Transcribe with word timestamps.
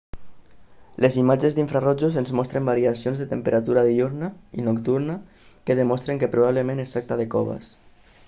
les 1.03 1.17
imatges 1.23 1.57
d'infrarojos 1.57 2.15
ens 2.21 2.31
mostren 2.39 2.69
variacions 2.69 3.21
de 3.23 3.27
temperatura 3.33 3.83
diürna 3.89 4.29
i 4.61 4.65
nocturna 4.69 5.17
que 5.67 5.75
demostren 5.81 6.23
que 6.23 6.33
probablement 6.37 6.83
es 6.87 6.95
tracta 6.97 7.19
de 7.21 7.29
coves 7.37 7.71